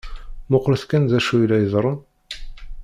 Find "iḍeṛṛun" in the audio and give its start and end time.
1.65-1.99